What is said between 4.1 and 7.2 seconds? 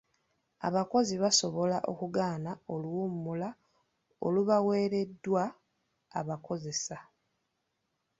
olubaweereddwa abakozesa.